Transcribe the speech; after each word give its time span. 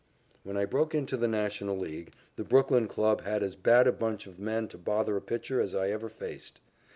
When 0.43 0.57
I 0.57 0.65
broke 0.65 0.95
into 0.95 1.15
the 1.15 1.27
National 1.27 1.77
League, 1.77 2.13
the 2.35 2.43
Brooklyn 2.43 2.87
club 2.87 3.21
had 3.21 3.43
as 3.43 3.55
bad 3.55 3.85
a 3.85 3.91
bunch 3.91 4.25
of 4.25 4.39
men 4.39 4.67
to 4.69 4.77
bother 4.79 5.15
a 5.15 5.21
pitcher 5.21 5.61
as 5.61 5.75
I 5.75 5.91
ever 5.91 6.09
faced. 6.09 6.59